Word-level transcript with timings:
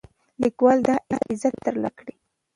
لیکوال 0.41 0.77
دا 0.87 0.95
عزت 1.27 1.53
ترلاسه 1.65 1.95
کړی. 1.97 2.15